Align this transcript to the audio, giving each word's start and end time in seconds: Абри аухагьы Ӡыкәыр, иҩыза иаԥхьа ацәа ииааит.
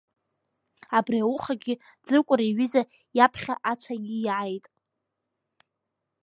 Абри 0.97 1.17
аухагьы 1.21 1.73
Ӡыкәыр, 2.05 2.41
иҩыза 2.43 2.81
иаԥхьа 3.17 3.53
ацәа 3.71 3.95
ииааит. 3.97 4.65